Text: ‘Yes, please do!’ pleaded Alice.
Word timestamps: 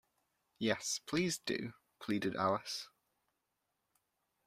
‘Yes, 0.57 0.99
please 1.05 1.37
do!’ 1.37 1.73
pleaded 1.99 2.35
Alice. 2.35 2.89